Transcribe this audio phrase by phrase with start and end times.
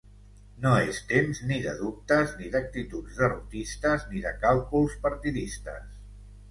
[0.61, 5.99] No és temps ni de dubtes ni d'actituds derrotistes ni de càlculs partidistes.